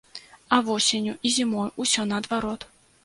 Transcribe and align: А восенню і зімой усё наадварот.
А 0.55 0.57
восенню 0.69 1.13
і 1.29 1.33
зімой 1.35 1.69
усё 1.85 2.07
наадварот. 2.13 2.61